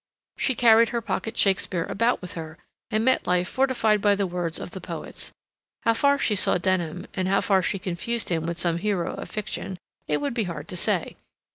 She 0.35 0.55
carried 0.55 0.89
her 0.89 0.99
pocket 1.03 1.37
Shakespeare 1.37 1.83
about 1.83 2.23
with 2.23 2.33
her, 2.33 2.57
and 2.89 3.05
met 3.05 3.27
life 3.27 3.47
fortified 3.47 4.01
by 4.01 4.15
the 4.15 4.25
words 4.25 4.57
of 4.57 4.71
the 4.71 4.81
poets. 4.81 5.31
How 5.83 5.93
far 5.93 6.17
she 6.17 6.33
saw 6.33 6.57
Denham, 6.57 7.05
and 7.13 7.27
how 7.27 7.41
far 7.41 7.61
she 7.61 7.77
confused 7.77 8.29
him 8.29 8.47
with 8.47 8.57
some 8.57 8.79
hero 8.79 9.13
of 9.13 9.29
fiction, 9.29 9.77
it 10.07 10.17
would 10.17 10.33
be 10.33 10.45
hard 10.45 10.67
to 10.69 10.75
say. 10.75 11.17